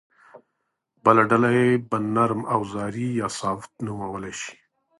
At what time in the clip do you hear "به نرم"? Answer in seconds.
1.89-2.41